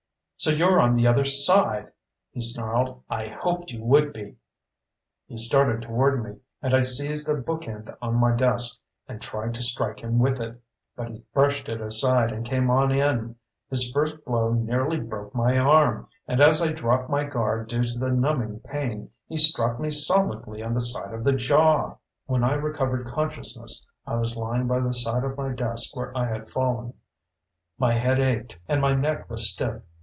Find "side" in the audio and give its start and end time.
1.23-1.91, 20.79-21.13, 24.95-25.23